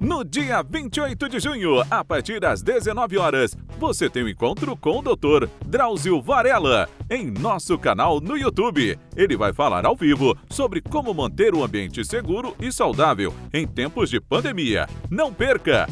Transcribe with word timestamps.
No 0.00 0.24
dia 0.24 0.62
28 0.62 1.28
de 1.28 1.38
junho, 1.38 1.84
a 1.90 2.02
partir 2.02 2.40
das 2.40 2.62
19 2.62 3.18
horas, 3.18 3.54
você 3.78 4.08
tem 4.08 4.24
um 4.24 4.28
encontro 4.28 4.74
com 4.74 4.98
o 4.98 5.02
Dr. 5.02 5.46
Drauzio 5.66 6.22
Varela 6.22 6.88
em 7.10 7.30
nosso 7.30 7.78
canal 7.78 8.18
no 8.18 8.34
YouTube. 8.34 8.98
Ele 9.14 9.36
vai 9.36 9.52
falar 9.52 9.84
ao 9.84 9.94
vivo 9.94 10.34
sobre 10.48 10.80
como 10.80 11.12
manter 11.12 11.54
o 11.54 11.62
ambiente 11.62 12.02
seguro 12.02 12.56
e 12.58 12.72
saudável 12.72 13.34
em 13.52 13.66
tempos 13.66 14.08
de 14.08 14.18
pandemia. 14.18 14.88
Não 15.10 15.34
perca! 15.34 15.86